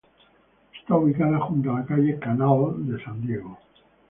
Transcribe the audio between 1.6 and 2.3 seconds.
a la calle